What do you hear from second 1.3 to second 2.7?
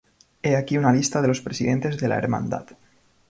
presidentes de la Hermandad.